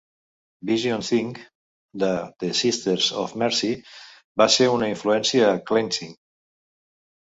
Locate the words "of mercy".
3.27-3.73